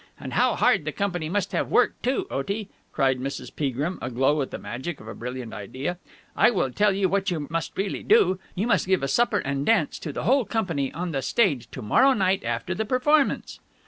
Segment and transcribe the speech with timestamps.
[0.19, 2.25] And how hard the company must have worked too!
[2.31, 3.55] Otie," cried Mrs.
[3.55, 5.99] Peagrim, aglow with the magic of a brilliant idea,
[6.35, 8.39] "I will tell you what you must really do.
[8.55, 11.83] You must give a supper and dance to the whole company on the stage to
[11.83, 13.59] morrow night after the performance."